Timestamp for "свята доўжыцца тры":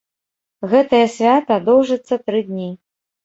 1.17-2.39